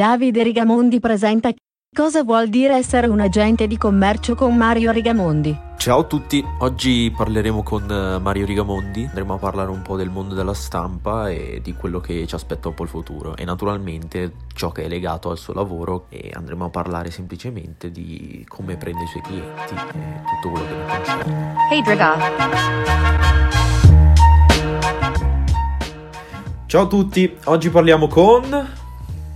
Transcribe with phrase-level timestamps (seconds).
[0.00, 1.52] Davide Rigamondi presenta
[1.94, 5.54] Cosa vuol dire essere un agente di commercio con Mario Rigamondi?
[5.76, 10.08] Ciao a tutti, oggi parleremo con eh, Mario Rigamondi, andremo a parlare un po' del
[10.08, 14.32] mondo della stampa e di quello che ci aspetta un po' il futuro e naturalmente
[14.54, 19.02] ciò che è legato al suo lavoro e andremo a parlare semplicemente di come prende
[19.02, 21.54] i suoi clienti e tutto quello che ne concerne.
[21.70, 22.16] Hey Driga!
[26.64, 28.88] Ciao a tutti, oggi parliamo con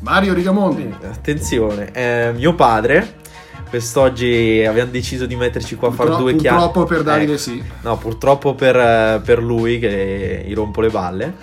[0.04, 0.94] Mario Rigamondi.
[1.02, 3.22] Attenzione, eh, mio padre.
[3.70, 6.56] Quest'oggi abbiamo deciso di metterci qua a fare due chiacchiere.
[6.56, 7.40] purtroppo per Davide Ecco.
[7.40, 7.62] sì.
[7.80, 11.34] No, purtroppo per, eh, per lui che gli rompo le balle.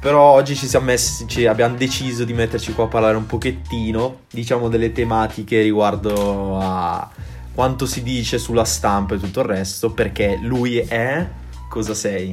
[0.00, 4.18] Però oggi ci siamo messi, ci- abbiamo deciso di metterci qua a parlare un pochettino,
[4.30, 7.08] diciamo delle tematiche riguardo a
[7.54, 11.26] quanto si dice sulla stampa e tutto il resto, perché lui è...
[11.68, 12.32] Cosa sei?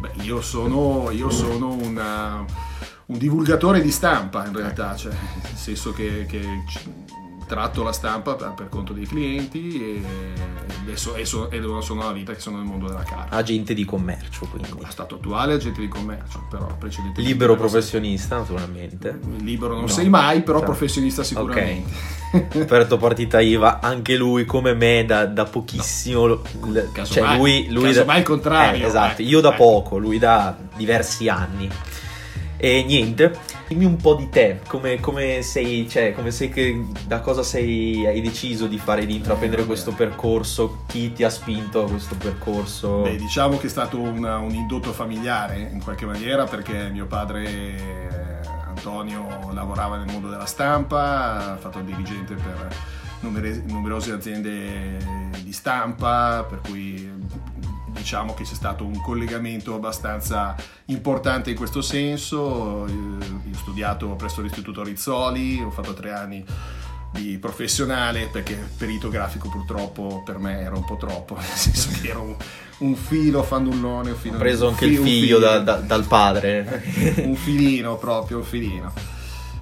[0.00, 2.44] Beh, io sono, io sono una-
[3.10, 6.40] un divulgatore di stampa in realtà, cioè, nel senso che, che
[7.46, 10.02] tratto la stampa per, per conto dei clienti e
[10.82, 13.34] adesso e so- ora sono una vita che sono nel mondo della carta.
[13.34, 14.68] Agente di commercio, quindi.
[14.84, 17.22] A stato attuale agente di commercio, però precedentemente...
[17.22, 19.18] Libero professionista, naturalmente.
[19.40, 19.88] Libero non No.
[19.88, 22.18] sei mai, però Cioè, professionista sicuramente.
[22.62, 26.26] aperto partita IVA, anche lui come me da, da pochissimo.
[26.26, 26.40] l-
[26.92, 29.24] casomai- cioè lui, lui casomai da, il contrario, Eh, esatto, eh.
[29.24, 29.56] io da Eh.
[29.56, 31.68] poco, lui da diversi anni.
[32.62, 33.32] E niente,
[33.68, 38.04] dimmi un po' di te, come, come sei, cioè, come sei che, da cosa sei,
[38.06, 42.16] hai deciso di fare, di intraprendere Eh, questo percorso, chi ti ha spinto a questo
[42.16, 43.00] percorso?
[43.00, 47.44] Beh, diciamo che è stato una- un indotto familiare in qualche maniera perché mio padre
[47.48, 48.38] eh,
[48.68, 52.76] Antonio lavorava nel mondo della stampa, ha fatto il dirigente per
[53.20, 54.98] numerose aziende
[55.42, 57.10] di stampa, per cui
[58.00, 60.56] diciamo che c'è stato un collegamento abbastanza
[60.86, 62.86] importante in questo senso.
[62.86, 66.44] Eh, Io ho studiato presso l'Istituto Rizzoli, ho fatto tre anni
[67.12, 72.08] di professionale perché perito grafico purtroppo per me era un po' troppo, nel senso che
[72.08, 72.36] ero un,
[72.78, 75.38] un filo fannullone, un filo Ho preso anche il fi- un figlio filo.
[75.40, 76.82] da- da- dal padre.
[77.26, 78.92] un filino proprio, un filino.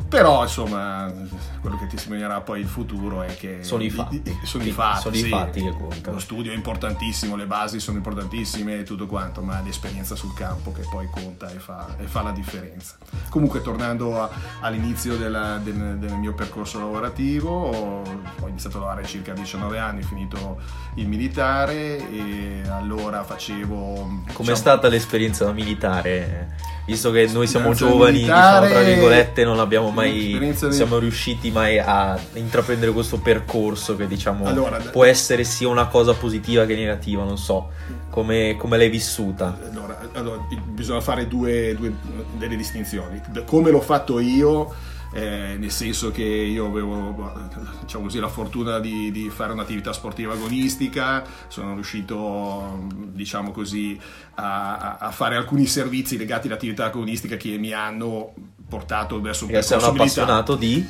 [0.09, 1.13] Però insomma,
[1.61, 4.23] quello che testimoninerà poi il futuro è che Sono i fatti.
[4.45, 5.29] sono i fatti, Sono i sì.
[5.29, 6.15] fatti che contano.
[6.15, 10.73] Lo studio è importantissimo, le basi sono importantissime e tutto quanto, ma l'esperienza sul campo
[10.73, 12.97] che poi conta e fa, e fa la differenza.
[13.29, 14.31] Comunque, tornando a-
[14.61, 20.59] all'inizio della- del, del mio percorso lavorativo, ho, iniziato a lavorare circa 19 anni, finito
[20.95, 23.93] il militare e allora facevo...
[23.95, 26.77] Com'è diciamo, stata l'esperienza da militare?
[26.89, 31.51] Visto che noi siamo giovani, militare- diciamo tra virgolette, non abbiamo mai di- siamo riusciti
[31.51, 36.75] mai a intraprendere questo percorso che diciamo Allora, può essere sia una cosa positiva che
[36.75, 37.69] negativa, non so.
[38.09, 39.59] Come, come l'hai vissuta?
[39.71, 41.93] Allora, allora, bisogna fare due, due-
[42.39, 43.21] delle distinzioni.
[43.45, 44.73] Come l'ho fatto io,
[45.13, 47.33] eh, nel senso che io avevo
[47.81, 53.99] diciamo così, la fortuna di, di fare un'attività sportiva agonistica, sono riuscito diciamo così,
[54.35, 58.35] a, a- fare alcuni servizi legati all'attività agonistica che mi hanno
[58.69, 60.03] portato verso un un percorso militare.
[60.03, 60.87] appassionato di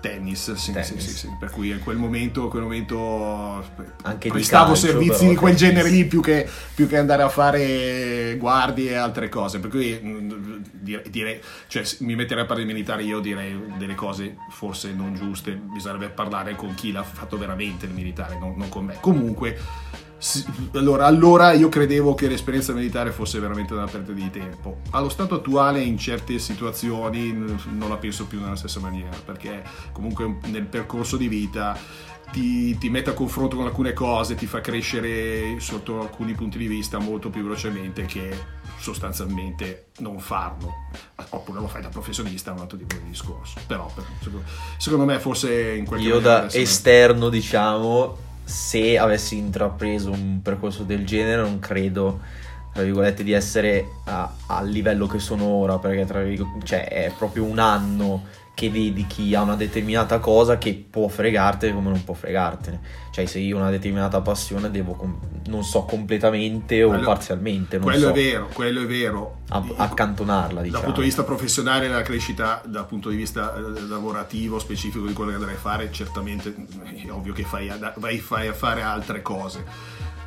[0.00, 0.88] Tennis, sì, Tennis.
[0.94, 1.36] sì, sì, sì.
[1.38, 3.62] per cui in quel momento, quel momento
[4.02, 5.74] Anche prestavo calcio, servizi però, di quel tennis.
[5.74, 9.58] genere lì più che, più che andare a fare guardie e altre cose.
[9.60, 9.98] Per cui
[10.72, 15.14] dire- dire- cioè, mi metterei a parlare di militare io direi delle cose forse non
[15.14, 18.96] giuste, bisognerebbe parlare con chi l'ha fatto veramente il militare, non, non con me.
[19.00, 19.58] Comunque,
[20.72, 24.80] allora, allora io credevo che l'esperienza militare fosse veramente una perdita di tempo.
[24.90, 30.38] Allo stato attuale, in certe situazioni, non la penso più nella stessa maniera, perché comunque
[30.46, 31.78] nel percorso di vita
[32.30, 36.66] ti, ti mette a confronto con alcune cose, ti fa crescere sotto alcuni punti di
[36.66, 40.72] vista molto più velocemente che sostanzialmente non farlo.
[41.30, 43.58] Oppure lo fai da professionista, è un altro tipo di discorso.
[43.66, 44.04] Però per-
[44.78, 51.06] secondo, me forse in qualche io da esterno, diciamo, se avessi intrapreso un percorso del
[51.06, 52.20] genere, non credo,
[52.72, 57.12] tra virgolette, di essere a- al livello che sono ora, perché tra virgolette, cioè, è
[57.16, 62.04] proprio un anno che vedi chi ha una determinata cosa che può fregartene come non
[62.04, 62.80] può fregartene.
[63.10, 67.76] Cioè, se io ho una determinata passione, devo, com- non so, completamente o Quello- parzialmente,
[67.78, 69.38] non quello so, è vero, quello è vero.
[69.48, 70.72] a- accantonarla, diciamo.
[70.72, 75.14] Dal punto di vista professionale, la crescita dal punto di vista eh, lavorativo, specifico di
[75.14, 76.54] quello che andrai a fare, certamente
[77.04, 79.64] è ovvio che fai a, vai fai a fare altre cose.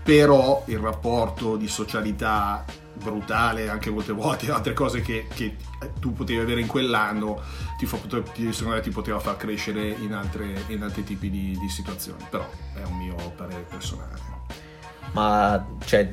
[0.04, 5.56] Però il rapporto di socialità brutale, anche molte volte, altre cose che, che
[6.00, 7.42] tu potevi avere in quell'anno,
[7.78, 11.70] ti, fa, secondo me ti poteva far crescere in, altre, in altri tipi di, di
[11.70, 12.24] situazioni.
[12.30, 14.32] Però è un mio parere personale.
[15.14, 16.10] Ma cioè,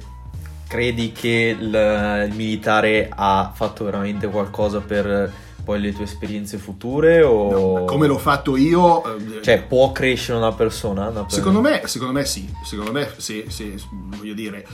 [0.69, 5.33] credi che il, il militare ha fatto veramente qualcosa per
[5.71, 7.79] poi le tue esperienze future o...
[7.79, 9.05] No, come l'ho fatto io...
[9.05, 11.09] eh, cioè, può crescere una persona?
[11.09, 14.67] Una secondo, me, secondo me sì, secondo me se, se voglio dire,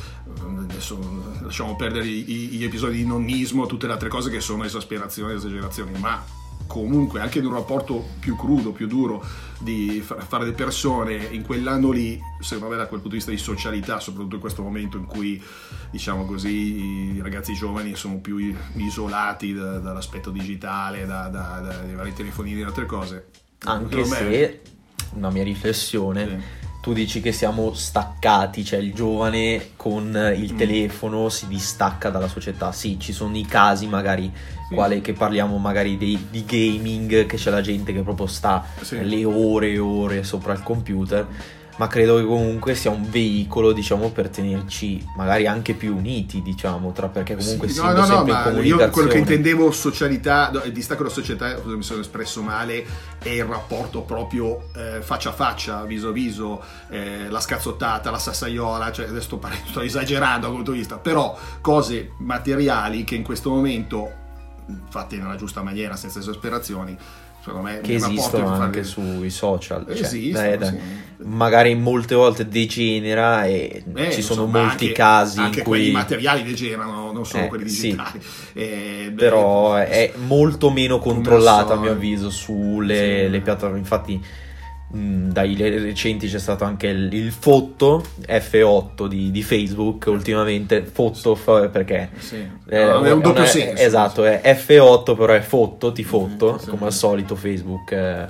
[0.58, 0.98] adesso
[1.42, 5.36] lasciamo perdere gli, gli episodi di nonnismo, tutte le altre cose che sono esasperazioni e
[5.36, 6.24] esagerazioni, ma
[6.66, 9.24] comunque anche in un rapporto più crudo, più duro
[9.58, 13.38] di fare le persone in quell'anno lì, secondo me da quel punto di vista di
[13.38, 15.42] socialità, soprattutto in questo momento in cui
[15.90, 22.12] diciamo così i ragazzi giovani sono più isolati da, dall'aspetto digitale, da, da, dai vari
[22.12, 23.28] telefonini e altre cose.
[23.64, 24.60] Anche se
[25.14, 30.04] una mia riflessione sì tu dici che siamo staccati, cioè il giovane con
[30.36, 30.56] il mm.
[30.56, 32.70] telefono si distacca dalla società.
[32.70, 34.32] Sì, ci sono i casi magari
[34.68, 34.74] sì.
[34.74, 39.04] quale, che parliamo magari dei, di gaming, che c'è la gente che proprio sta sì.
[39.04, 41.26] le ore e ore sopra il computer
[41.76, 46.92] ma credo che comunque sia un veicolo, diciamo, per tenerci magari anche più uniti, diciamo,
[46.92, 51.02] tra perché comunque sì, no, no, no, ma io quello che intendevo socialità, il distacco
[51.02, 52.84] dalla società, mi sono espresso male,
[53.18, 58.18] è il rapporto proprio eh, faccia a faccia, viso a viso, eh, la scazzottata, la
[58.18, 63.22] sassaiola, cioè adesso sto, sto esagerando dal punto di vista, però cose materiali che in
[63.22, 64.24] questo momento
[64.88, 66.96] fatte nella giusta maniera, senza esasperazioni,
[67.46, 70.78] secondo me che esistono anche sui social cioè, esistono, dai, sì.
[71.24, 75.78] magari molte volte degenera e eh, ci sono so, molti anche, casi anche in cui
[75.78, 78.52] quelli materiali degenerano non solo eh, quelli digitali sì.
[78.52, 83.40] eh, però è molto meno controllata a mio avviso sulle sì.
[83.40, 84.20] piattaforme infatti
[84.88, 90.84] dai recenti c'è stato anche il, il Fotto F8 di, di, Facebook ultimamente.
[90.84, 92.10] Fotto f- perché?
[92.18, 92.36] Sì.
[92.68, 93.82] è, no, è, un doppio una, senso.
[93.82, 98.26] esatto è F8 però è Fotto ti fotto sì, come al solito Facebook eh,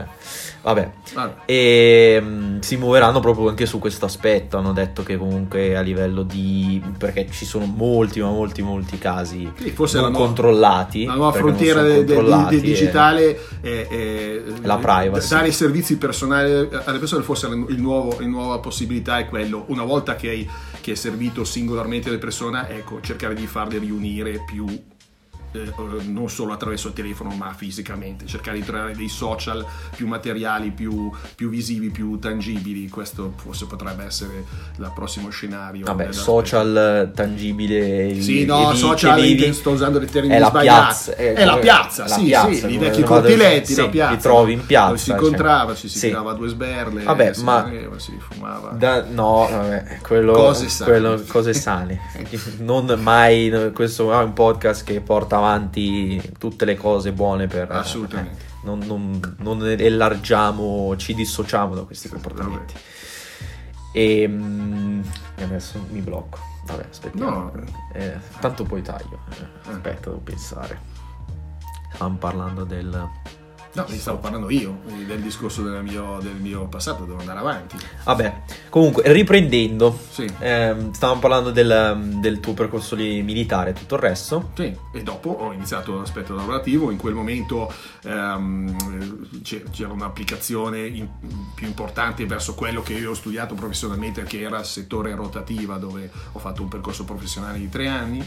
[0.66, 1.34] Vabbè, Vabbè.
[1.44, 4.56] e um, si muoveranno proprio anche su questo aspetto.
[4.56, 6.82] Hanno detto che comunque a livello di.
[6.98, 11.04] perché ci sono molti, ma molti, molti casi sì, forse non la controllati.
[11.04, 15.28] La nuova frontiera del, del, del digitale è, è, la privacy.
[15.28, 19.66] Dare i servizi personali alle persone, forse il nuovo, la nuova possibilità è quello.
[19.68, 24.42] Una volta che hai, che hai servito singolarmente le persone, ecco, cercare di farle riunire
[24.44, 24.66] più
[25.56, 29.64] eh, non solo attraverso il telefono ma fisicamente, cercare di trovare dei social
[29.94, 34.44] più materiali, più, più visivi, più tangibili, questo forse potrebbe essere
[34.76, 35.84] il prossimo scenario.
[35.86, 38.20] Vabbè, social tangibile.
[38.20, 42.02] Sì, no, social, vivi, sto usando dei termini è la piazza, è, è, la piazza,
[42.06, 44.16] la sì, piazza, sì, i vecchi cortiletti, sì, la piazza.
[44.16, 44.96] Ti trovi in piazza.
[44.96, 45.16] Si cioè.
[45.16, 46.08] incontrava, ci si sì.
[46.08, 48.70] tirava due sberle, vabbè, si ma maneva, si fumava.
[48.70, 50.90] Da, no, vabbè, quello, cose sane.
[50.90, 52.00] Quello, cose sane.
[52.58, 55.45] non mai, questo è un podcast che porta avanti
[56.38, 57.70] tutte le cose buone per...
[57.70, 58.42] Assolutamente.
[58.42, 62.74] Eh, non, non, non, elargiamo, ci dissociamo da questi comportamenti.
[63.92, 65.02] E, ehm,
[65.36, 66.38] e adesso mi blocco.
[66.66, 67.30] Vabbè, aspettiamo.
[67.30, 67.52] No.
[67.92, 69.20] Eh, tanto poi taglio.
[69.30, 70.80] Eh, aspetta, devo pensare.
[71.92, 73.08] Stavamo parlando del
[73.76, 77.76] No, ne stavo parlando io del discorso del mio, del mio, passato, devo andare avanti.
[78.04, 80.26] Vabbè, comunque, riprendendo, sì.
[80.38, 84.52] ehm, stavamo parlando del, del, tuo percorso militare e tutto il resto.
[84.54, 87.70] Sì, e dopo ho iniziato l'aspetto lavorativo, in quel momento
[88.04, 91.06] ehm, c'era un'applicazione in,
[91.54, 96.10] più importante verso quello che io ho studiato professionalmente, che era il settore rotativa, dove
[96.32, 98.26] ho fatto un percorso professionale di tre anni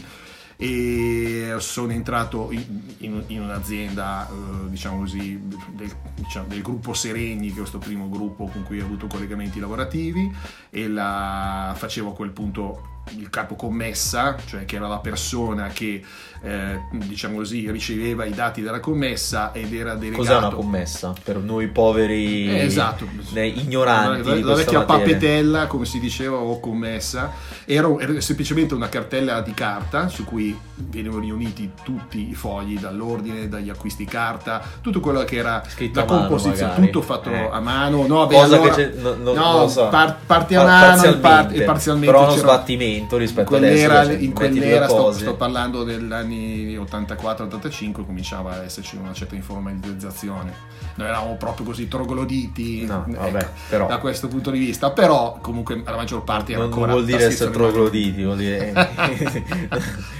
[0.62, 5.40] e sono entrato in, in, in un'azienda eh, diciamo così
[5.70, 9.58] del, diciamo, del, gruppo Seregni che è questo primo gruppo con cui ho avuto collegamenti
[9.58, 10.30] lavorativi
[10.68, 16.02] e la, facevo a quel punto il capo commessa, cioè che era la persona che
[16.42, 20.22] eh, diciamo così riceveva i dati della commessa ed era delegato.
[20.22, 21.14] Cos'è una commessa?
[21.22, 23.08] Per noi poveri eh, esatto.
[23.34, 24.28] ignoranti.
[24.28, 27.32] La, la vecchia papetella, come si diceva, o commessa,
[27.64, 30.56] era, era, semplicemente una cartella di carta su cui
[30.88, 36.06] venivano riuniti tutti i fogli dall'ordine, dagli acquisti carta, tutto quello che era Scritto la
[36.06, 37.48] composizione, tutto fatto eh.
[37.50, 38.06] a mano.
[38.06, 39.88] No, beh, Cosa allora, che no, no, no so.
[39.88, 42.12] par- parti a mano parzialmente, e parzialmente.
[42.12, 44.24] Però uno sbattimento rispetto in quell'era, adesso.
[44.24, 50.78] In quell'era sto, sto, parlando degli anni 84-85, cominciava ad esserci una certa informalizzazione.
[50.94, 53.86] Noi eravamo proprio così trogloditi no, ecco, vabbè, però.
[53.86, 56.92] da questo punto di vista, però comunque la maggior parte era non, ancora...
[56.92, 58.72] Non vuol dire essere trogloditi, vuol dire...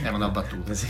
[0.02, 0.49] era una battuta.
[0.70, 0.86] Sì.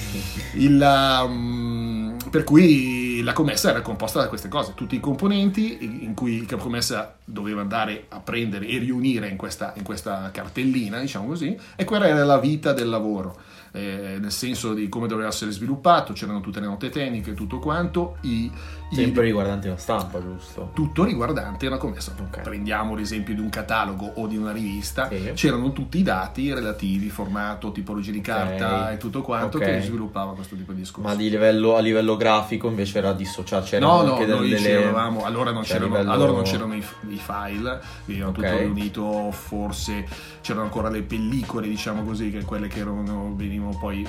[0.64, 0.81] Il,
[1.23, 6.47] um, per cui la commessa era composta da queste cose, tutti i componenti in cui
[6.49, 11.56] la commessa doveva andare a prendere e riunire in questa, in questa cartellina, diciamo così,
[11.76, 13.37] e quella era la vita del lavoro.
[13.72, 18.16] Eh, nel senso di come doveva essere sviluppato, c'erano tutte le note tecniche, tutto quanto,
[18.22, 18.50] i,
[18.92, 20.72] Sempre riguardante la stampa, giusto?
[20.75, 22.12] Tutto riguardante la commessa.
[22.20, 22.40] Ok.
[22.40, 25.30] Prendiamo l'esempio di un catalogo o di una rivista, Sì.
[25.34, 28.92] c'erano tutti i dati relativi, formato, tipologia di carta Ok.
[28.94, 29.64] e tutto quanto Ok.
[29.64, 31.08] che sviluppava questo tipo di discorso.
[31.08, 34.84] Ma di livello, a livello grafico invece era dissociato, c'erano No, no, delle...
[35.22, 38.58] allora non, cioè, c'erano, livello- allora non c'erano i, i file, venivano tutto Ok.
[38.58, 40.06] riunito, forse
[40.40, 44.06] c'erano ancora le pellicole, diciamo così, che quelle che erano, venivano poi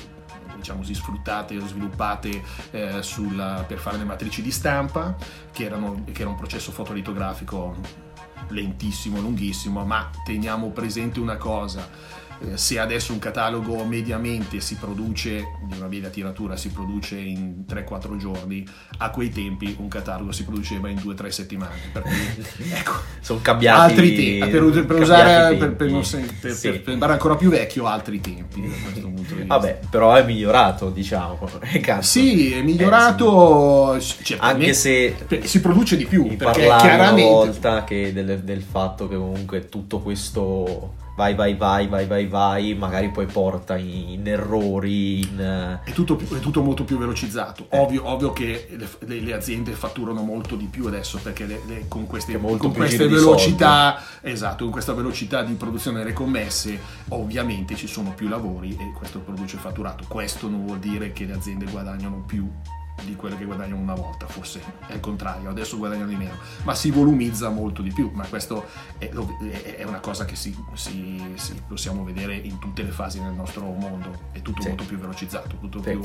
[0.56, 5.16] diciamo così, sfruttate o sviluppate eh, sulla- per fare le matrici di stampa,
[5.52, 7.76] che, erano, che era un processo fotolitografico
[8.50, 11.88] lentissimo, lunghissimo, ma teniamo presente una cosa.
[12.50, 17.64] Eh, Se adesso un catalogo mediamente si produce, di una media tiratura si produce in
[17.68, 18.66] 3-4 giorni,
[18.98, 21.76] a quei tempi un catalogo si produceva in 2-3 settimane.
[21.94, 23.92] Cui, ecco, Sono cambiati...
[23.92, 25.94] altri tempi, per, per usare, per, per tempi.
[25.94, 26.72] non sen- per- Sì.
[26.72, 28.62] per- andare ancora più vecchio, altri tempi.
[28.62, 29.46] Da questo punto di vista.
[29.58, 31.40] Vabbè, però è migliorato, diciamo.
[31.74, 32.20] Eh, cazzo.
[32.20, 34.00] Sì, è migliorato.
[34.00, 38.62] certamente- Anche se si produce di più perché parlavi una chiaramente volta che del, del
[38.62, 44.10] fatto che comunque tutto questo vai vai vai vai vai vai magari poi porta in,
[44.10, 47.68] in errori in eh, È tutto, è tutto molto più velocizzato.
[47.70, 47.78] Eh.
[47.78, 48.68] Ovvio, ovvio che
[49.06, 53.08] le, le- aziende fatturano molto di più adesso perché le- le- con queste, con queste
[53.08, 58.92] velocità, esatto, con questa velocità di produzione delle commesse, ovviamente ci sono più lavori e
[58.98, 60.06] questo produce fatturato.
[60.08, 62.50] Questo non vuol dire che le aziende guadagnano più
[63.04, 66.76] di quello che guadagnano una volta, forse è il contrario, adesso guadagnano di meno, ma
[66.76, 68.66] si volumizza molto di più, ma questo
[69.00, 73.32] è, è una cosa che si, si- si- possiamo vedere in tutte le fasi del
[73.34, 74.68] nostro mondo, è tutto Sì.
[74.68, 75.90] molto più velocizzato, tutto Sì.
[75.92, 76.02] più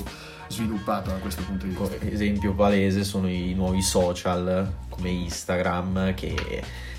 [0.49, 1.95] sviluppato da questo punto di vista.
[1.97, 6.35] ecco, esempio palese sono i nuovi social come Instagram che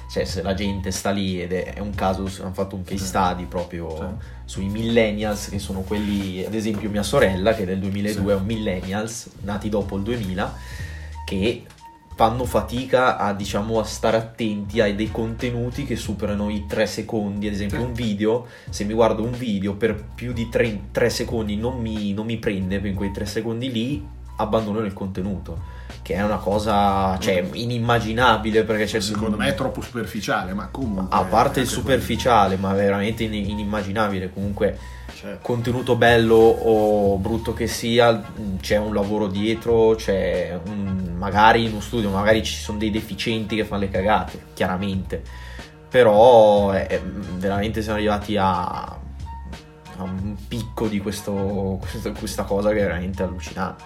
[0.10, 3.04] cioè se la gente sta lì ed è, è un caso hanno fatto un case
[3.04, 4.04] study proprio Sì.
[4.46, 8.30] sui millennials che sono quelli ad esempio mia sorella che nel 2002 Sì.
[8.30, 10.54] è un millennials nati dopo il 2000
[11.26, 11.64] che
[12.16, 17.46] fanno fatica a diciamo a stare attenti ai dei contenuti che superano i 3 secondi
[17.48, 21.80] ad esempio un video se mi guardo un video per più di 3, secondi non
[21.80, 26.38] mi, non mi prende in quei 3 secondi lì abbandono il contenuto che è una
[26.38, 31.06] cosa cioè, inimmaginabile perché c'è Secondo me è troppo superficiale, ma comunque...
[31.18, 37.54] a parte il superficiale ma veramente in- inimmaginabile comunque quello- cioè, contenuto bello o brutto
[37.54, 38.22] che sia,
[38.62, 43.56] c'è un lavoro dietro, c'è un- magari in uno studio, magari ci sono dei deficienti
[43.56, 45.24] che fanno le cagate, chiaramente.
[45.90, 52.70] Però eh, mh, veramente siamo arrivati a, a un picco di questo, questo- questa cosa
[52.70, 53.84] che è veramente allucinante.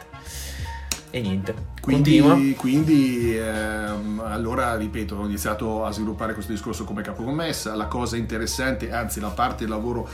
[1.11, 2.33] E niente, continua.
[2.33, 7.75] Quindi, quindi, ehm, allora ripeto, ho iniziato a sviluppare questo discorso come capocommessa.
[7.75, 10.07] La cosa interessante, anzi la parte del lavoro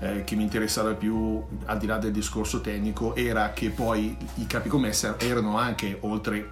[0.00, 4.46] eh, che mi interessava più, al di là del discorso tecnico, era che poi i
[4.46, 6.50] capicommessa erano anche oltre,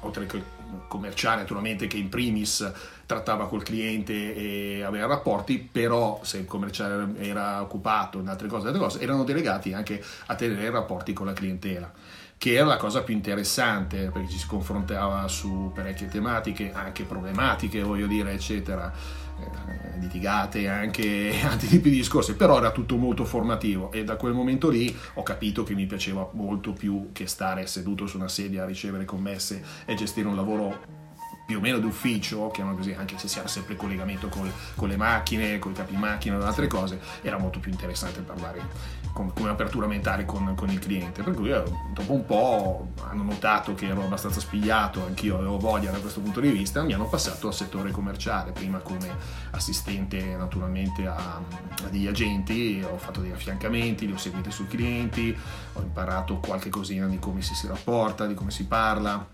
[0.00, 2.70] oltre che commerciale naturalmente che in primis
[3.04, 8.68] trattava col cliente e aveva rapporti, però se il commerciale era occupato in altre cose,
[8.68, 11.92] altre cose erano delegati anche a tenere rapporti con la clientela
[12.42, 17.84] che era la cosa più interessante perché ci si confrontava su parecchie tematiche, anche problematiche,
[17.84, 18.92] voglio dire, eccetera,
[19.38, 23.92] eh, litigate, anche altri tipi di discorsi, però era tutto molto formativo.
[23.92, 28.08] E da quel momento lì ho capito che mi piaceva molto più che stare seduto
[28.08, 30.80] su una sedia a ricevere commesse e gestire un lavoro
[31.46, 34.96] più o meno d'ufficio, chiamano così, anche se si ha sempre collegamento col- con le
[34.96, 39.50] macchine, con i capi macchina e altre cose, era molto più interessante parlare con- come
[39.50, 41.22] apertura mentale con, con il cliente.
[41.22, 45.90] Per cui eh, dopo un po' hanno notato che ero abbastanza spigliato, anch'io avevo voglia
[45.90, 49.10] da questo punto di vista, mi hanno passato al settore commerciale, prima come
[49.50, 55.36] assistente naturalmente a, a degli agenti, ho fatto degli affiancamenti, li ho seguiti sui clienti,
[55.74, 59.26] ho imparato qualche cosina di come si si rapporta, di come si parla.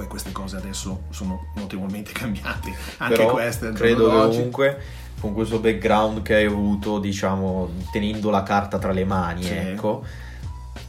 [0.00, 4.82] Poi queste cose adesso sono notevolmente cambiate, anche Però queste credo che comunque
[5.20, 9.52] con questo background che hai avuto, diciamo, tenendo la carta tra le mani, Sì.
[9.52, 10.02] ecco,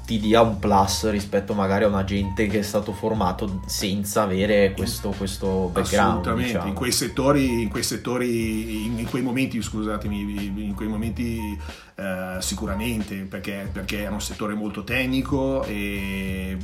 [0.06, 4.72] ti dia un plus rispetto magari a un agente che è stato formato senza avere
[4.72, 6.12] questo, questo background.
[6.12, 6.68] Assolutamente, diciamo.
[6.70, 11.60] in quei settori, in quei settori, in, in quei momenti, scusatemi, in quei momenti
[11.96, 16.58] eh, sicuramente, perché, perché era un settore molto tecnico e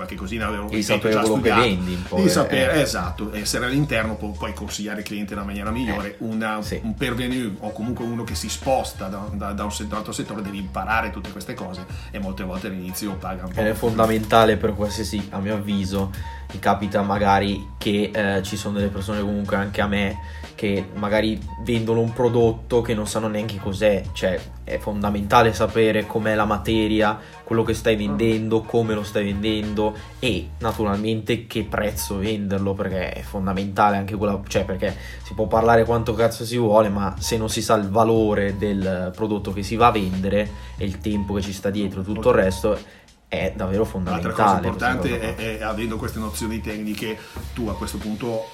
[0.00, 1.60] qualche cosina avevo Devi sapere già quello che studiato.
[1.60, 2.16] vendi un po'.
[2.16, 2.32] Devi eh.
[2.32, 6.16] sapere, esatto, essere all'interno può poi consigliare il cliente nella maniera migliore.
[6.18, 6.80] Una- sì.
[6.82, 9.98] Un pervenu o comunque uno che si sposta da, da- da un se- da un
[9.98, 13.60] altro settore deve imparare tutte queste cose e molte volte all'inizio paga un po'.
[13.60, 16.10] Ed è fondamentale per qualsiasi, a mio avviso,
[16.58, 20.18] capita magari che eh, ci sono delle persone comunque anche a me
[20.60, 26.34] che magari vendono un prodotto che non sanno neanche cos'è, cioè è fondamentale sapere com'è
[26.34, 32.74] la materia, quello che stai vendendo, come lo stai vendendo e naturalmente che prezzo venderlo
[32.74, 37.14] perché è fondamentale anche quella, cioè perché si può parlare quanto cazzo si vuole, ma
[37.18, 41.00] se non si sa il valore del prodotto che si va a vendere e il
[41.00, 42.78] tempo che ci sta dietro, tutto il resto
[43.28, 44.34] è davvero fondamentale.
[44.34, 47.16] L'altra cosa importante è, è, avendo queste nozioni tecniche,
[47.54, 48.44] tu a questo punto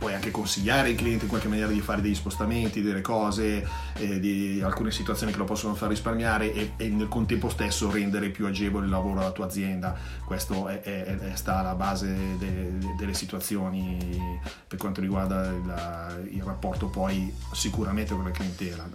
[0.00, 4.18] puoi anche consigliare ai clienti in qualche maniera di fare degli spostamenti, delle cose, eh,
[4.18, 8.46] di alcune situazioni che lo possono far risparmiare e, e, nel contempo stesso rendere più
[8.46, 9.94] agevole il lavoro alla tua azienda.
[10.24, 16.30] Questo è, è, è sta alla base de, de, delle situazioni per quanto riguarda il,
[16.30, 18.88] il rapporto poi sicuramente con la clientela.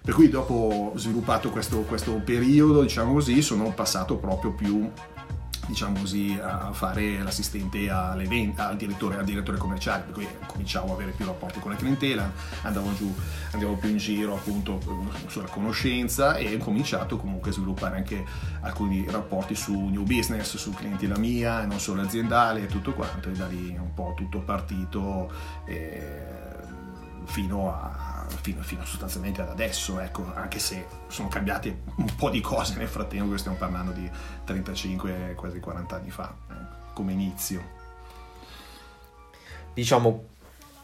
[0.00, 4.90] Per cui dopo sviluppato questo, questo periodo, diciamo così, sono passato proprio più
[5.68, 8.26] diciamo così, a fare l'assistente al
[8.76, 12.32] direttore, al direttore commerciale, per cui cominciavo a avere più rapporti con la clientela,
[12.62, 13.14] andavo giù,
[13.52, 14.80] andavo più in giro appunto
[15.26, 18.24] sulla conoscenza e ho cominciato comunque a sviluppare anche
[18.62, 23.32] alcuni rapporti su new business, su clientela mia, non solo aziendale e tutto quanto, e
[23.32, 25.30] da lì un po' tutto partito
[25.66, 26.26] eh,
[27.26, 32.40] fino a fino, fino, sostanzialmente ad adesso, ecco, anche se sono cambiate un po' di
[32.40, 34.08] cose nel frattempo, stiamo parlando di
[34.44, 36.54] 35, quasi 40 anni fa, eh,
[36.92, 37.76] come inizio.
[39.74, 40.24] Diciamo,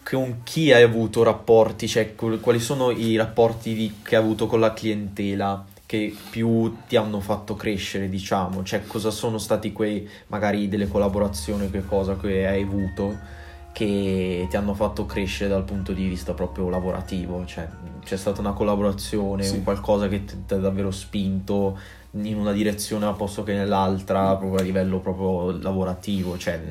[0.05, 4.61] con chi hai avuto rapporti, cioè quali sono i rapporti di, che hai avuto con
[4.61, 10.69] la clientela che più ti hanno fatto crescere, diciamo, cioè cosa sono stati quei, magari
[10.69, 13.43] delle collaborazioni, che cosa che hai avuto
[13.75, 17.69] che ti hanno fatto crescere dal punto di vista proprio lavorativo, cioè
[18.05, 19.57] c'è stata una collaborazione, sì.
[19.57, 21.77] un qualcosa che ti ha davvero spinto
[22.13, 24.39] in una direzione al posto che nell'altra, mm.
[24.39, 26.63] proprio a livello proprio lavorativo, cioè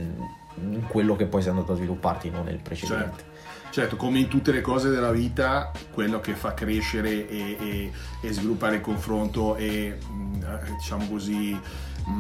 [0.62, 3.04] in quello che poi sei andato a svilupparti, non nel precedente.
[3.04, 3.32] Certo.
[3.74, 7.92] Certo, come in tutte le cose della vita, quello che fa crescere e, e,
[8.22, 10.44] e sviluppare il confronto e, mm,
[10.78, 11.60] diciamo così,
[12.06, 12.12] mh,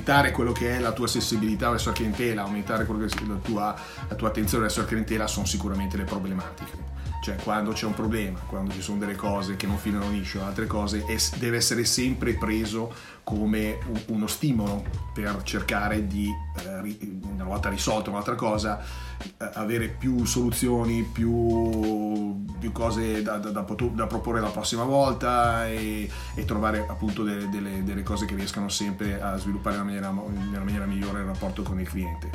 [0.00, 3.76] aumentare quello che è la tua sensibilità verso la clientela, aumentare che la tua,
[4.08, 6.89] la tua attenzione verso la clientela sono sicuramente le problematiche.
[7.20, 10.66] Cioè quando c'è un problema, quando ci sono delle cose che non filano liscio, altre
[10.66, 11.04] cose,
[11.38, 16.28] deve essere sempre preso come uno stimolo per cercare di,
[16.64, 18.80] eh, una volta risolto un'altra cosa,
[19.20, 25.68] eh, avere più soluzioni, più, più cose da, da, da, da, proporre la prossima volta
[25.68, 30.38] e, e trovare appunto delle, delle, delle, cose che riescano sempre a sviluppare nella maniera,
[30.50, 32.30] nella maniera migliore il rapporto con il cliente.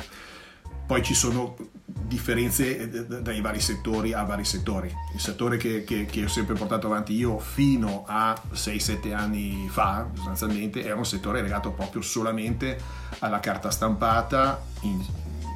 [0.86, 1.56] Poi ci sono
[1.98, 4.92] differenze eh, dai vari settori a vari settori.
[5.14, 10.08] Il settore che, che, che ho sempre portato avanti io fino a 6-7 anni fa,
[10.14, 12.78] sostanzialmente, era un settore legato proprio solamente
[13.20, 15.04] alla carta stampata, in,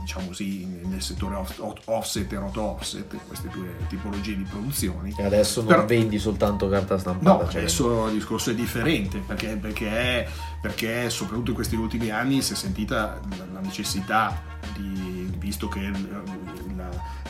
[0.00, 1.42] diciamo così, nel settore
[1.84, 5.14] offset e roto-offset, queste due tipologie di produzioni.
[5.16, 7.44] E adesso non Però, vendi soltanto carta stampata?
[7.44, 7.60] No, cioè...
[7.60, 10.28] adesso il discorso è differente, perché, perché,
[10.60, 13.20] perché soprattutto in questi ultimi anni si è sentita
[13.52, 14.42] la necessità
[14.76, 15.90] di visto che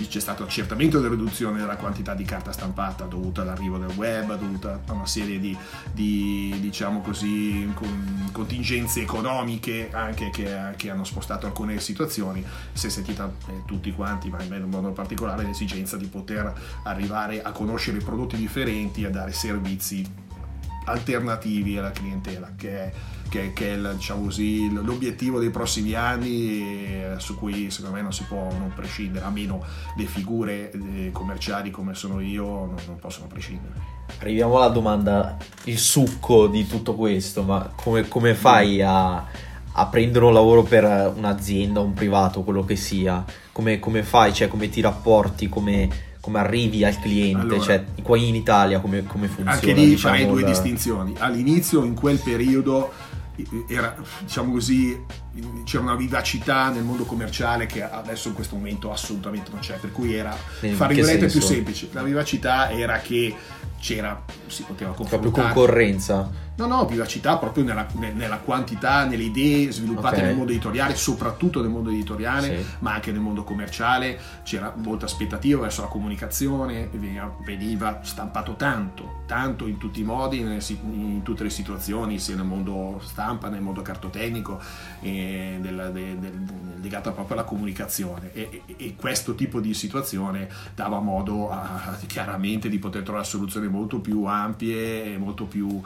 [0.09, 4.81] c'è stato certamente una riduzione della quantità di carta stampata dovuta all'arrivo del web, dovuta
[4.87, 5.57] a una serie di,
[5.93, 7.73] di diciamo così,
[8.33, 14.29] contingenze economiche anche che, che, hanno spostato alcune situazioni, si è sentita eh, tutti quanti,
[14.29, 16.53] ma in modo particolare, l'esigenza di poter
[16.85, 20.29] arrivare a conoscere prodotti differenti e a dare servizi
[20.85, 22.93] alternativi alla clientela, che è,
[23.29, 28.25] che, che è diciamo così, l'obiettivo dei prossimi anni su cui secondo me non si
[28.25, 29.65] può non prescindere, a meno
[29.97, 33.99] le figure eh, commerciali come sono io non, non possono prescindere.
[34.19, 39.25] Arriviamo alla domanda, il succo di tutto questo, ma come, come fai a,
[39.73, 43.25] a, prendere un lavoro per un'azienda, un privato, quello che sia?
[43.53, 48.19] Come, come fai, cioè come ti rapporti, come come arrivi al cliente, allora, cioè qua
[48.19, 49.53] in Italia come, come funziona.
[49.53, 50.49] Anche lì diciamo, farei due la...
[50.49, 51.15] distinzioni.
[51.19, 52.93] All'inizio, in quel periodo,
[53.69, 54.99] era, diciamo così,
[55.65, 59.93] c'era una vivacità nel mondo commerciale che adesso in questo momento assolutamente non c'è, per
[59.93, 61.89] cui era, fare virgolette, più semplice.
[61.93, 63.35] La vivacità era che
[63.81, 65.31] c'era, si poteva confrontare.
[65.31, 66.49] Proprio concorrenza.
[66.61, 70.27] No, no, vivacità proprio nella, nella quantità, nelle idee sviluppate okay.
[70.27, 72.67] nel mondo editoriale, soprattutto nel mondo editoriale, sì.
[72.81, 74.21] ma anche nel mondo commerciale.
[74.43, 80.41] C'era molta aspettativa verso la comunicazione, veniva, veniva stampato tanto, tanto in tutti i modi,
[80.41, 84.61] in tutte le situazioni, sia nel mondo stampa, nel mondo cartotecnico,
[85.01, 86.45] eh, del, del, del,
[86.83, 88.35] legata proprio alla comunicazione.
[88.35, 93.69] E, e, e, questo tipo di situazione dava modo a, chiaramente di poter trovare soluzioni
[93.71, 95.81] molto più ampie e molto più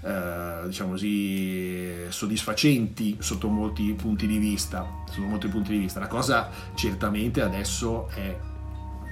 [0.00, 6.00] eh, diciamo così soddisfacenti sotto molti punti di vista sotto molti punti di vista.
[6.00, 8.36] La cosa certamente adesso è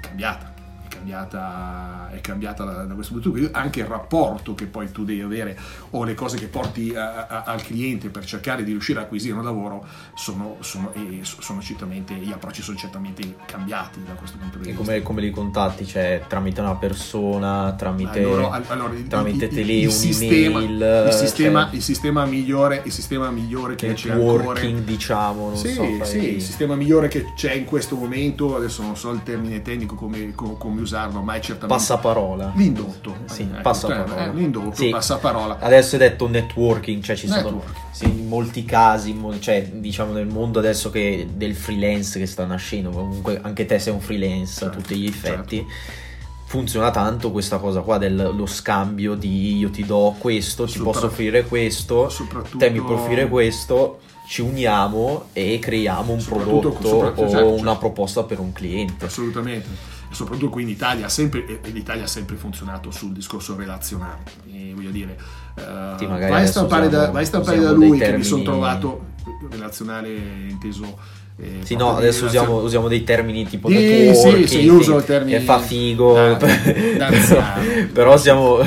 [0.01, 0.56] cambiata
[1.07, 5.05] cambiata, è cambiata da, da, questo punto di vista, anche il rapporto che poi tu
[5.05, 5.57] devi avere
[5.91, 9.35] o le cose che porti a, a, al cliente per cercare di riuscire a acquisire
[9.35, 10.93] un lavoro sono, sono,
[11.23, 14.81] sono certamente, gli approcci sono certamente cambiati da questo punto di vista.
[14.81, 15.87] E come, come li contatti?
[15.87, 21.65] Cioè tramite una persona, tramite, allora, allora, tramite il, tele, il, sistema, email, il, sistema,
[21.67, 26.35] cioè, il sistema migliore, il sistema migliore che c'è ancora diciamo, non sì, so, sì,
[26.35, 30.33] il sistema migliore che c'è in questo momento, adesso non so il termine tecnico come,
[30.33, 32.53] come usarlo, ma è certamente passaparola.
[32.55, 33.15] L'indotto.
[33.27, 34.25] Sì, ecco, passaparola.
[34.25, 34.89] Eh, l'indotto, sì.
[34.89, 35.59] passaparola.
[35.61, 37.65] Adesso è detto networking, cioè ci Network.
[37.67, 42.45] sono sì, in molti casi, cioè diciamo nel mondo adesso che del freelance che sta
[42.45, 45.57] nascendo, comunque anche te sei un freelance Certo, a tutti gli effetti.
[45.57, 46.05] certo.
[46.49, 51.07] Funziona tanto questa cosa qua dello scambio di io ti do questo, ti Sopra- posso
[51.07, 52.09] offrire questo,
[52.57, 57.29] te mi puoi offrire questo, ci uniamo e creiamo un prodotto o certo, una
[57.59, 57.79] certo.
[57.79, 59.07] proposta per un cliente.
[59.07, 59.96] Assolutamente.
[60.17, 64.23] Soprattutto qui in Italia sempre, e l'Italia ha sempre funzionato sul discorso relazionale.
[64.51, 65.15] E voglio dire,
[65.57, 69.09] eh, Sì, vai a stampare da, vai stampare da lui che mi sono trovato
[69.51, 70.09] relazionale
[70.49, 70.97] inteso.
[71.39, 75.37] eh, Sì, no, adesso usiamo, usiamo dei termini tipo Sì, sì, sì, io uso termini
[75.37, 76.49] che fa figo, da-
[77.93, 78.61] però siamo,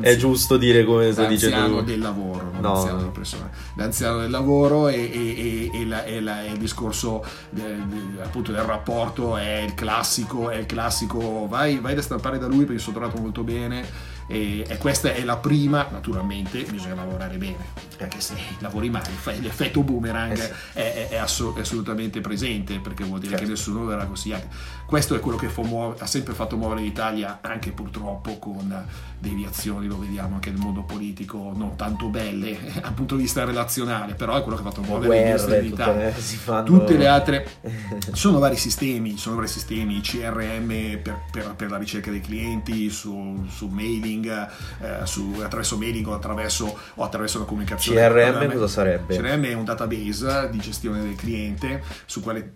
[0.00, 2.98] è giusto dire come sto dicendo del lavoro, l'anziano no.
[3.00, 3.50] della persona.
[3.74, 9.36] L'anziano del lavoro e, e- e- la- la- e il discorso del, appunto del rapporto
[9.36, 13.20] è il classico, è il classico vai, vai da stampare da lui perché sono trovato
[13.20, 17.58] molto bene e, e questa è la prima, naturalmente bisogna lavorare bene,
[17.96, 20.50] perché se lavori male l'effetto boomerang Eh sì.
[20.72, 23.44] è, è- è assolutamente presente perché vuol dire Certo.
[23.44, 24.46] che nessuno verrà consigliato.
[24.94, 28.86] Questo è quello che muove- ha sempre fatto muovere l'Italia, anche purtroppo con
[29.18, 34.14] deviazioni, lo vediamo anche nel mondo politico, non tanto belle dal punto di vista relazionale,
[34.14, 36.08] però è quello che ha fatto muovere l'industria guerre, dell'Italia.
[36.10, 36.64] tutte, fanno...
[36.64, 37.48] Tutte le altre
[38.12, 40.68] sono vari sistemi, sono vari sistemi, CRM
[41.02, 44.48] per, per- per la ricerca dei clienti, su, su mailing,
[44.80, 48.00] eh, su- attraverso mailing o attraverso, o attraverso la comunicazione.
[48.00, 49.16] CRM cosa sarebbe?
[49.16, 52.52] CRM è un database di gestione del cliente su quale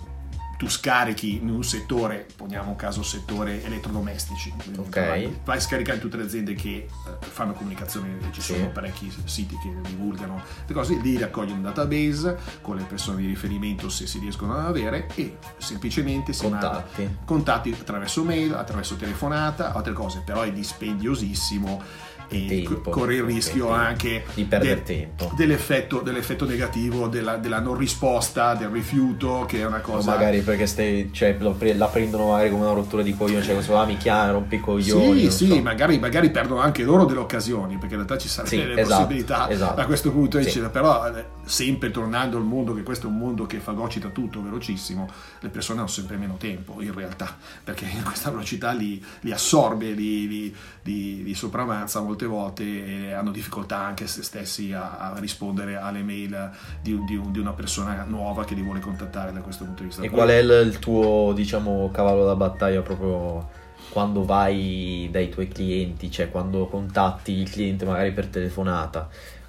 [0.58, 5.06] tu scarichi in un settore, poniamo un caso settore elettrodomestici, Ok.
[5.44, 6.88] vai, a scaricare in tutte le aziende che eh,
[7.20, 8.54] fanno comunicazione, ci Sì.
[8.54, 13.26] sono parecchi siti che divulgano le cose, lì raccogli un database con le persone di
[13.28, 17.16] riferimento se si riescono ad avere e semplicemente si manda Contatti.
[17.24, 21.82] contatti attraverso mail, attraverso telefonata, altre cose, però è dispendiosissimo
[22.28, 22.90] e Tempo.
[22.90, 23.78] corre il rischio Tempo.
[23.80, 25.32] anche Di perdere del- tempo.
[25.36, 30.10] dell'effetto, dell'effetto negativo della, della non risposta, del rifiuto, che è una O cosa...
[30.10, 31.36] magari perché stai, cioè,
[31.74, 35.30] la prendono magari come una rottura di coglioni, cioè questo ah, mi chiama, rompi coglioni.
[35.30, 35.62] Sì, sì, so.
[35.62, 39.02] magari, magari perdono anche loro delle occasioni, perché in realtà ci sarebbero Sì, delle esatto,
[39.02, 39.74] possibilità esatto.
[39.74, 40.46] da questo punto, Sì.
[40.46, 40.68] eccetera.
[40.70, 45.08] Però eh, sempre tornando al mondo, che questo è un mondo che fagocita tutto velocissimo,
[45.40, 50.28] le persone hanno sempre meno tempo in realtà, perché questa velocità li, li assorbe, li,
[50.28, 55.76] li, li- li sopravanza molte volte e hanno difficoltà anche se stessi a, a rispondere
[55.76, 56.50] alle mail
[56.82, 60.02] di, di di una persona nuova che li vuole contattare da questo punto di vista.
[60.02, 63.48] E qual è il tuo, diciamo, cavallo da battaglia proprio
[63.90, 69.08] quando vai dai tuoi clienti, cioè quando contatti il cliente magari per telefonata?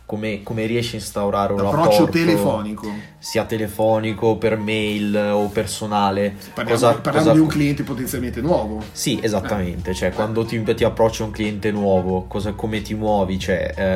[0.09, 2.91] Come, come riesci a instaurare un L'approccio rapporto telefonico.
[3.19, 6.33] sia telefonico, per mail o personale?
[6.55, 8.81] Parliamo, Cosa- parliamo cosa- di un cliente potenzialmente nuovo.
[8.91, 10.13] Sì, esattamente, cioè Eh.
[10.13, 13.95] quando ti, ti approcci a un cliente nuovo, cosa, come ti muovi, cioè eh,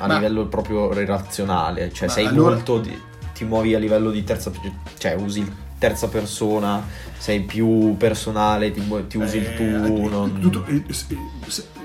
[0.00, 3.00] a Ma- livello proprio relazionale, cioè Ma sei allora- molto, di-
[3.32, 4.52] ti muovi a livello di terza,
[4.98, 10.38] cioè usi il terza persona, sei più personale, ti, ti usi il Eh, tu, non...
[10.40, 10.92] tutto- eh, eh,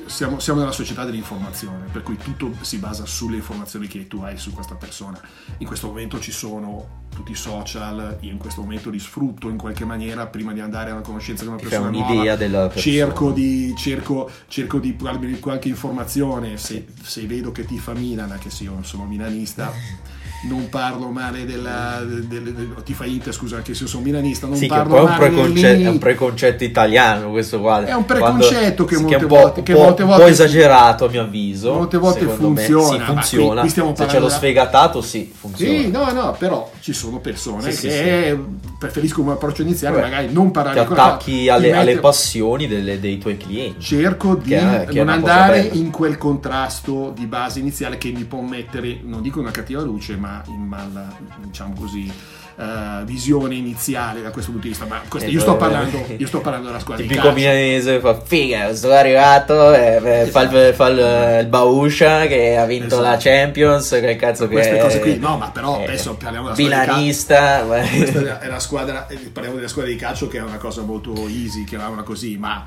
[0.09, 4.37] siamo, siamo nella società dell'informazione, per cui tutto si basa sulle informazioni che tu hai
[4.37, 5.19] su questa persona.
[5.59, 9.57] In questo momento ci sono tutti i social, io in questo momento li sfrutto in
[9.57, 12.35] qualche maniera prima di andare a una conoscenza con una persona un'idea nuova.
[12.35, 12.95] della persona.
[12.95, 18.31] Cerco di, cerco, cerco di darmi qualche informazione, se, se vedo che ti fa Milan,
[18.31, 19.71] anche se io non sono milanista,
[20.43, 22.01] non parlo male della...
[22.05, 24.67] del- del- del- ti fa Inter, scusa, anche se io sono milanista, non Sì, che
[24.67, 27.83] parlo è un, preconce- è un preconcetto italiano questo qua.
[27.85, 31.09] È un preconcetto che molte po', volte- che po', molte un volte- po' esagerato a
[31.09, 31.73] mio avviso.
[31.73, 32.55] Molte volte secondo me.
[32.63, 33.61] funziona, Sì, qui- funziona.
[33.61, 35.79] qui stiamo Se c'è parlando lo da- sfegatato, sì, funziona.
[35.81, 38.37] Sì, no, no, però ci sono persone Sì, che
[38.79, 41.97] preferiscono un approccio iniziale, Vabbè, magari non parlare Ti con la- attacchi ti alle, alle
[41.99, 43.81] passioni delle- dei tuoi clienti.
[43.81, 48.39] cerco di Che che non andare in quel contrasto di base iniziale che mi può
[48.41, 51.07] mettere, non dico una cattiva luce, ma in mal,
[51.41, 52.11] diciamo così,
[52.57, 54.85] eh, visione iniziale da questo punto di vista.
[54.85, 57.39] Ma questo- Eh, io, sto eh, parlando, io sto parlando della squadra di Tipico calcio.
[57.41, 62.87] milanese fa figa, sono arrivato, eh, fa, il, fa il, il Bauscia che ha vinto
[62.87, 63.01] Esatto.
[63.01, 66.55] la Champions, che cazzo che Queste cose qui, no, ma però eh, adesso parliamo della
[66.55, 67.95] squadra di calcio.
[67.97, 71.63] Questa è la squadra, parliamo della squadra di calcio che è una cosa molto easy,
[71.63, 72.65] chiamiamola così, ma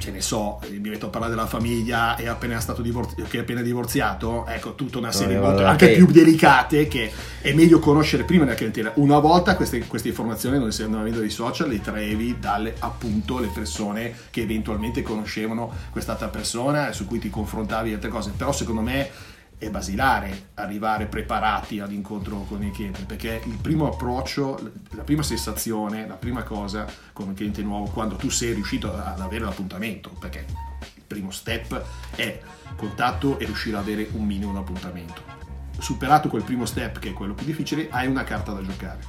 [0.00, 3.38] ce ne so, eh, mi metto a parlare della famiglia e appena stato divorzi- che
[3.38, 7.52] è appena divorziato, ecco, tutta una serie Ne molto, la anche più delicate che è
[7.52, 8.92] meglio conoscere prima della clientela.
[8.96, 13.50] Una volta queste, queste informazioni, non essendo avendo dei social, le traevi dalle appunto le
[13.52, 18.52] persone che eventualmente conoscevano quest'altra persona e su cui ti confrontavi e altre cose, però
[18.52, 19.08] secondo me
[19.60, 24.58] è basilare arrivare preparati all'incontro con il cliente perché il primo approccio,
[24.92, 29.20] la prima sensazione, la prima cosa con un cliente nuovo quando tu sei riuscito ad
[29.20, 30.46] avere l'appuntamento perché
[30.94, 31.84] il primo step
[32.16, 32.40] è
[32.74, 35.22] contatto e riuscire ad avere un minimo appuntamento
[35.78, 39.00] superato quel primo step che è quello più difficile hai una carta da giocare.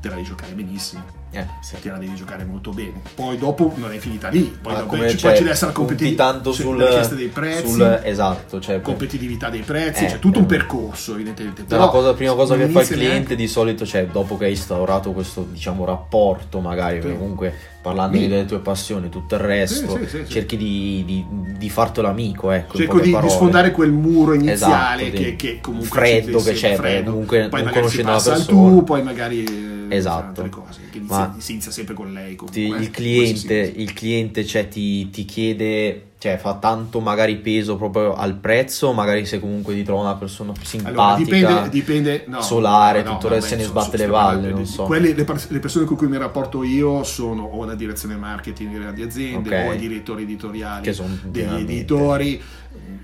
[0.00, 1.76] Te la devi giocare benissimo Eh, sì.
[1.88, 5.08] la devi giocare molto bene poi dopo non è finita lì poi, Ma dopo, come
[5.08, 8.80] ci, c'è- poi ci deve essere la competitività la richiesta dei prezzi sul- esatto, cioè,
[8.82, 10.48] competitività dei prezzi, Eh, c'è tutto un eh.
[10.48, 11.62] percorso evidentemente.
[11.62, 14.44] la Però cosa- prima cosa che fa il cliente neanche- di solito, cioè dopo che
[14.44, 17.08] hai instaurato questo diciamo rapporto, magari Sì.
[17.08, 18.28] comunque parlando Sì.
[18.28, 21.24] delle tue passioni, tutto il resto, Sì, cerchi di, di,
[21.56, 22.76] di fartelo amico, ecco.
[22.76, 27.10] cerco di, di sfondare quel muro iniziale Esatto, che, che comunque freddo che c'è, freddo.
[27.10, 28.44] comunque poi non conoscendo la persona.
[28.44, 29.44] tu, poi magari
[29.88, 30.42] eh, Esatto.
[30.42, 30.80] altre cose.
[30.90, 32.30] Che inizia, Ma- si inizia sempre con lei.
[32.30, 37.00] Ti- Comunque, il eh, cliente, si- il cliente cioè, ti, ti chiede, cioè fa tanto
[37.00, 41.36] magari peso proprio al prezzo, magari se comunque ti trova una persona più Allora, simpatica,
[41.36, 44.84] dipende, dipende no, solare, no, tutto il resto se ne sbatte le valle, non so.
[44.84, 48.78] quelle- le, le persone con cui mi rapporto io sono o la direzione marketing di
[48.78, 49.66] grandi aziende Ok.
[49.68, 52.40] o i direttori editoriali Che sono degli editori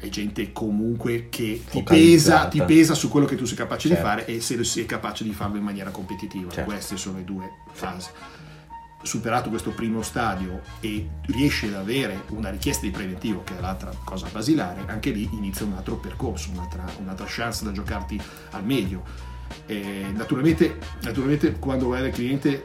[0.00, 4.02] è gente comunque che ti pesa, ti pesa su quello che tu sei capace Certo.
[4.02, 6.70] di fare e se sei capace di farlo in maniera competitiva Certo.
[6.70, 8.08] queste sono le due fasi
[9.00, 13.92] superato questo primo stadio e riesci ad avere una richiesta di preventivo, che è l'altra
[14.04, 19.02] cosa basilare, anche lì inizia un altro percorso, un'altra, un'altra chance da giocarti al meglio.
[20.14, 22.64] Naturalmente, naturalmente quando vai dal cliente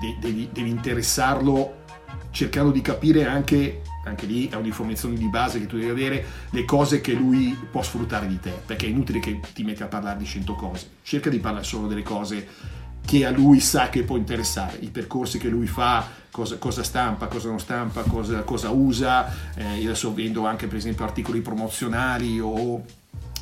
[0.00, 1.84] de- devi, devi interessarlo
[2.30, 6.64] cercando di capire anche, anche lì è un'informazione di base che tu devi avere, le
[6.64, 10.18] cose che lui può sfruttare di te, perché è inutile che ti metti a parlare
[10.18, 12.76] di 100 cose, cerca di parlare solo delle cose
[13.08, 17.26] che a lui sa che può interessare, i percorsi che lui fa, cosa, cosa stampa,
[17.26, 19.54] cosa non stampa, cosa, cosa usa.
[19.54, 22.84] Eh, io adesso vendo anche per esempio articoli promozionali o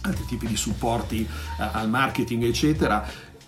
[0.02, 3.04] altri tipi di supporti eh, al marketing, eccetera.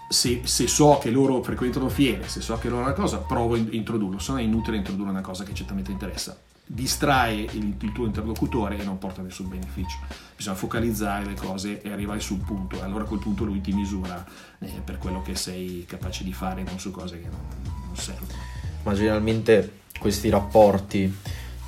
[0.08, 3.58] Se, se so che loro frequentano fiere, se so che loro una cosa, provo a
[3.58, 6.36] in- introdurlo, se no è inutile introdurre una cosa che certamente interessa.
[6.70, 9.96] Distrae il, il tuo interlocutore e non porta nessun beneficio.
[10.36, 12.76] Bisogna focalizzare le cose e arrivare sul punto.
[12.76, 14.24] E allora a quel punto lui ti misura
[14.58, 17.40] eh, per quello che sei capace di fare, non su cose che non,
[17.86, 18.30] non servono.
[18.82, 21.16] Ma generalmente questi rapporti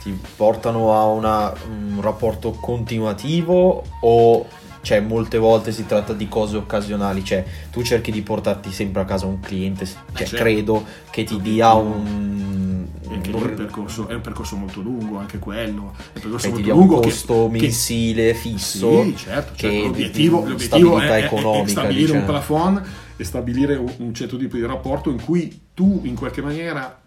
[0.03, 4.47] ti portano a una- un rapporto continuativo o
[4.83, 9.05] cioè molte volte si tratta di cose occasionali, cioè tu cerchi di portarti sempre a
[9.05, 10.37] casa un cliente, cioè certo.
[10.37, 12.70] credo che ti dia un,
[13.15, 15.95] anche lì è un percorso, è un percorso molto lungo, anche quello.
[15.97, 19.03] È un percorso molto un lungo che- costo che, mensile fisso.
[19.03, 19.87] Sì, certo, che certo.
[19.87, 21.29] L'obiettivo, l'obiettivo è, è-
[21.67, 22.25] stabilire un diciamo.
[22.25, 22.83] plafond
[23.17, 27.01] e stabilire un, un certo tipo di rapporto in cui tu in qualche maniera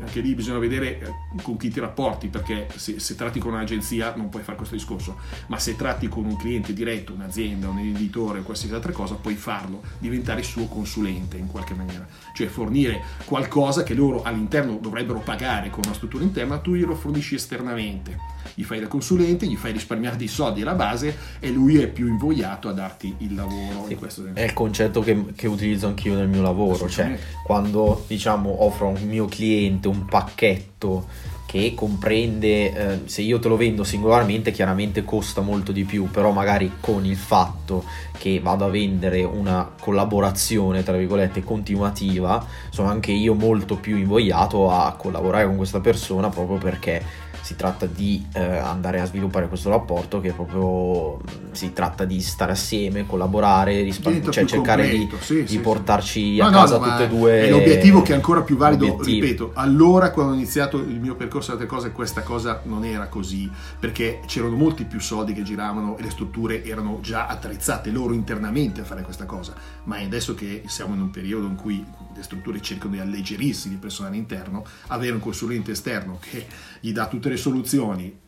[0.00, 4.14] anche lì bisogna vedere eh, con chi ti rapporti perché se, se tratti con un'agenzia
[4.16, 8.40] non puoi fare questo discorso ma se tratti con un cliente diretto, un'azienda, un editore
[8.40, 12.06] o qualsiasi altra cosa puoi farlo, diventare suo consulente in qualche maniera.
[12.34, 17.34] Cioè fornire qualcosa che loro all'interno dovrebbero pagare con una struttura interna tu glielo fornisci
[17.34, 18.34] esternamente.
[18.54, 22.06] Gli fai da consulente, gli fai risparmiare dei soldi alla base e lui è più
[22.06, 24.38] invogliato a darti il lavoro Sì, in questo senso.
[24.40, 28.90] È il concetto che, che utilizzo anch'io nel mio lavoro, cioè quando diciamo offro a
[28.90, 31.06] un mio cliente un pacchetto
[31.46, 36.32] che comprende, eh, se io te lo vendo singolarmente chiaramente costa molto di più, però
[36.32, 37.84] magari con il fatto
[38.18, 44.70] che vado a vendere una collaborazione, tra virgolette, continuativa, sono anche io molto più invogliato
[44.70, 47.02] a collaborare con questa persona proprio perché
[47.46, 51.20] si tratta di eh, andare a sviluppare questo rapporto che proprio
[51.52, 56.34] si tratta di stare assieme, collaborare, rispa- cioè cercare completo, di, sì, di sì, portarci
[56.34, 56.40] sì.
[56.40, 57.46] a no, casa no, tutte e due.
[57.46, 59.24] È l'obiettivo che è ancora più valido, l'obiettivo.
[59.24, 63.48] ripeto, allora quando ho iniziato il mio percorso altre cose questa cosa non era così,
[63.78, 68.80] perché c'erano molti più soldi che giravano e le strutture erano già attrezzate loro internamente
[68.80, 69.54] a fare questa cosa,
[69.84, 73.76] ma adesso che siamo in un periodo in cui le strutture cercano di alleggerirsi di
[73.76, 76.46] personale interno, avere un consulente esterno che
[76.80, 78.24] gli dà tutte le soluzioni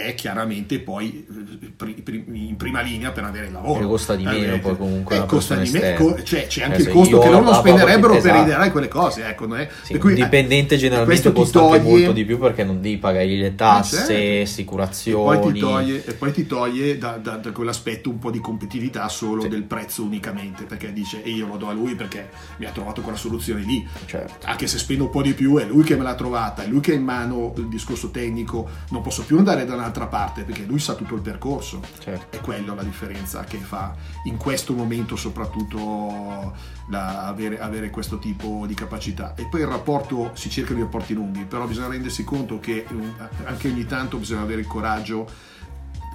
[0.00, 3.80] è chiaramente poi eh, in prima linea per avere il lavoro.
[3.80, 5.16] E costa di meno, poi comunque.
[5.16, 8.24] Eh, costa di meno, cioè c'è anche eh, il costo che loro non spenderebbero per
[8.24, 8.42] esatto.
[8.42, 9.26] ideare quelle cose.
[9.26, 9.56] Ecco, no?
[9.82, 11.78] sì, cui, dipendente generalmente costa toglie...
[11.78, 14.42] anche molto di più perché non devi pagare le tasse, certo.
[14.42, 15.36] assicurazioni.
[15.36, 19.08] E poi ti toglie, poi ti toglie da, da, da, quell'aspetto un po' di competitività
[19.08, 19.48] solo sì.
[19.48, 23.02] del prezzo unicamente, perché dice e io lo do a lui perché mi ha trovato
[23.02, 23.86] quella soluzione lì.
[24.06, 24.46] Certo.
[24.46, 26.80] Anche se spendo un po' di più, è lui che me l'ha trovata, è lui
[26.80, 30.64] che ha in mano il discorso tecnico, non posso più andare da un'altra parte perché
[30.64, 31.80] lui sa tutto il percorso.
[31.98, 32.36] Certo.
[32.36, 36.54] È quella la differenza che fa in questo momento soprattutto
[36.90, 39.34] avere, avere, questo tipo di capacità.
[39.34, 43.44] E poi il rapporto, si cercano i rapporti lunghi, però bisogna rendersi conto che eh,
[43.44, 45.28] anche ogni tanto bisogna avere il coraggio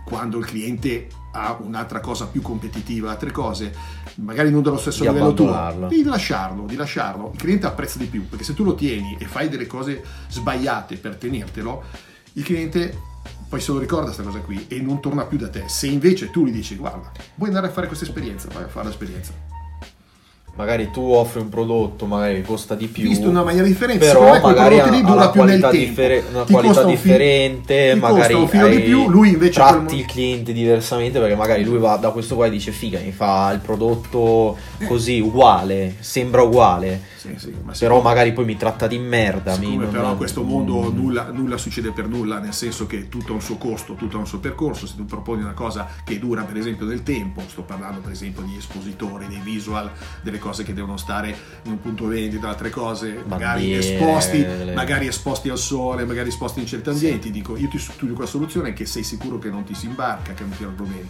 [0.06, 3.76] quando il cliente ha un'altra cosa più competitiva, altre cose,
[4.16, 7.32] magari non dello stesso di livello tuo, di lasciarlo, di lasciarlo.
[7.34, 10.96] Il cliente apprezza di più, perché se tu lo tieni e fai delle cose sbagliate
[10.96, 11.84] per tenertelo,
[12.34, 13.07] il cliente
[13.48, 15.66] poi se lo ricorda questa cosa qui e non torna più da te.
[15.68, 18.88] Se invece tu gli dici guarda, vuoi andare a fare questa esperienza, vai a fare
[18.88, 19.57] l'esperienza
[20.58, 24.80] magari tu offri un prodotto magari costa di più visto una maniera differente però magari
[24.80, 29.08] ha, dura più nel differ- una ti qualità differente fi- magari un filo di più
[29.08, 30.00] lui invece tratti quel...
[30.00, 33.52] il cliente diversamente perché magari lui va da questo qua e dice figa mi fa
[33.52, 37.16] il prodotto così uguale sembra uguale.
[37.18, 40.44] Sì, sì, ma però magari poi mi tratta di merda siccome mi, però in questo
[40.44, 44.16] mondo nulla, nulla, succede per nulla nel senso che tutto ha un suo costo tutto
[44.16, 47.42] ha un suo percorso se tu proponi una cosa che dura per esempio del tempo
[47.48, 49.92] sto parlando per esempio di espositori dei visual
[50.22, 55.08] delle cose cose che devono stare in un punto vendita, altre cose magari esposti, magari
[55.08, 57.28] esposti al sole, magari esposti in certi ambienti.
[57.28, 57.32] Sì.
[57.32, 60.44] Dico, io ti studio quella soluzione che sei sicuro che non ti si imbarca, che
[60.44, 61.10] non ti problemi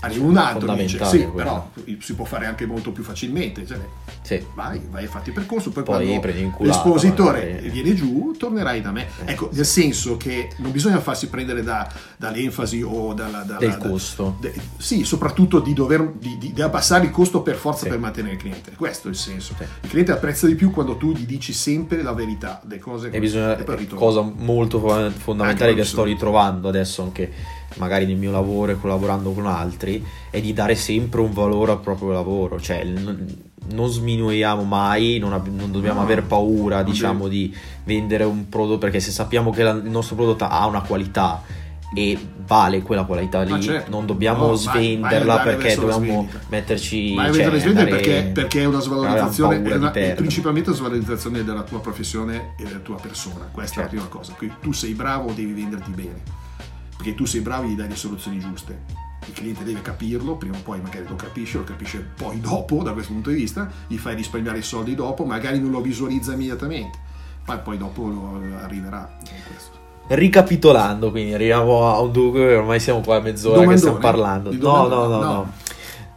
[0.00, 1.32] arriva un altro dice sì quello.
[1.34, 3.78] però si può fare anche molto più facilmente cioè,
[4.22, 4.44] sì.
[4.54, 7.70] vai vai a farti il percorso poi, poi quando l'espositore magari.
[7.70, 9.32] viene giù tornerai da me eh.
[9.32, 14.36] ecco nel senso che non bisogna farsi prendere da, dall'enfasi o dalla, dalla, del costo
[14.40, 17.88] da, de, sì soprattutto di dover di, di, di, abbassare il costo per forza sì.
[17.88, 19.64] per mantenere il cliente questo è il senso sì.
[19.80, 23.18] il cliente apprezza di più quando tu gli dici sempre la verità delle cose e
[23.18, 23.56] bisogna
[23.94, 29.46] cosa molto fondamentale che sto ritrovando adesso anche magari nel mio lavoro e collaborando con
[29.46, 35.32] altri, è di dare sempre un valore al proprio lavoro, cioè non sminuiamo mai, non,
[35.32, 37.30] ab- non dobbiamo no, aver paura, diciamo, okay.
[37.30, 41.42] di vendere un prodotto, perché se sappiamo che la- il nostro prodotto ha una qualità
[41.94, 43.90] e vale quella qualità lì, certo.
[43.90, 47.14] non dobbiamo no, svenderla vai, vai perché dobbiamo metterci.
[47.14, 51.62] Ma cioè, svendere perché, perché, è una svalorizzazione, è, una, è principalmente una svalorizzazione della
[51.62, 53.48] tua professione e della tua persona.
[53.50, 53.80] Questa certo.
[53.80, 53.96] è la certo.
[53.96, 54.32] prima cosa.
[54.36, 56.46] Quindi tu sei bravo, devi venderti bene
[56.98, 59.06] perché tu sei bravo e gli dai le soluzioni giuste.
[59.26, 62.92] Il cliente deve capirlo, prima o poi magari lo capisce, lo capisce poi dopo da
[62.92, 66.98] questo punto di vista, gli fai risparmiare i soldi dopo, magari non lo visualizza immediatamente,
[67.46, 69.16] ma poi dopo arriverà.
[70.08, 74.52] Ricapitolando, quindi arriviamo a un dunque, ormai siamo qua a mezz'ora Domandone, che stiamo parlando.
[74.52, 75.20] No, no, no, no.
[75.22, 75.52] no.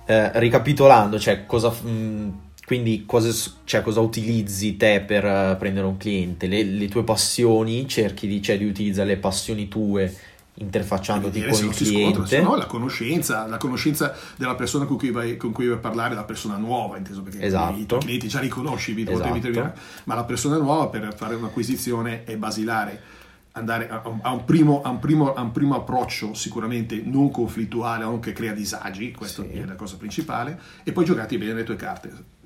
[0.06, 1.70] Eh, ricapitolando, cioè cosa...
[1.70, 3.30] Mh, quindi cosa,
[3.66, 6.48] cioè, cosa, utilizzi te per uh, prendere un cliente?
[6.48, 10.16] Le, le, tue passioni, cerchi di, cioè, di utilizzare le passioni tue
[10.54, 12.42] interfacciandoti con il cliente.
[12.42, 16.14] No, la conoscenza, la conoscenza della persona con cui, vai, con cui vai a parlare,
[16.16, 17.80] la persona nuova, inteso perché esatto.
[17.80, 19.74] i tuoi clienti già li conosci, esatto.
[20.06, 23.20] ma la persona nuova per fare un'acquisizione è basilare.
[23.54, 28.06] Andare a, a, un primo, a, un primo, a, un primo, approccio sicuramente non conflittuale,
[28.06, 29.50] non che crea disagi, questa sì.
[29.50, 32.40] è la cosa principale, e poi giocati bene le tue carte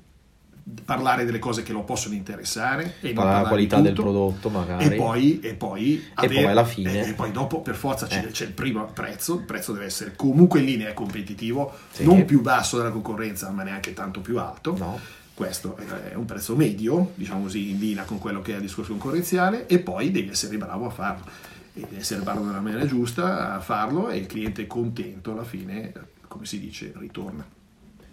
[0.84, 5.38] parlare delle cose che lo possono interessare e la qualità del prodotto magari e poi,
[5.38, 8.30] e poi, e poi alla fine e, e, poi dopo per forza c'è, eh.
[8.32, 12.04] c'è, il primo prezzo il prezzo deve essere comunque in linea competitivo sì.
[12.04, 14.98] non più basso della concorrenza ma neanche tanto più alto no.
[15.34, 18.90] questo è un prezzo medio diciamo così in linea con quello che è il discorso
[18.90, 21.24] concorrenziale e poi devi essere bravo a farlo
[21.72, 25.92] devi essere bravo nella maniera giusta a farlo e il cliente è contento alla fine
[26.26, 27.54] come si dice ritorna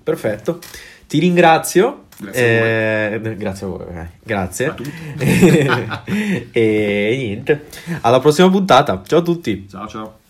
[0.04, 0.60] Perfetto,
[1.08, 2.03] ti ringrazio.
[2.18, 3.32] Grazie a voi.
[3.32, 4.08] Eh, grazie a voi, eh.
[4.24, 4.76] grazie.
[6.52, 7.66] e niente,
[8.02, 9.02] alla prossima puntata.
[9.06, 9.68] Ciao a tutti.
[9.70, 10.22] Ciao ciao.